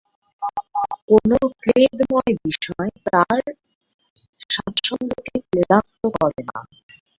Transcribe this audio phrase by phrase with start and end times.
[1.07, 1.29] কোন
[1.63, 3.39] ক্লেদময় বিষয় তাঁর
[4.49, 6.59] স্বাচ্ছন্দকে ক্লেদাক্ত করে না।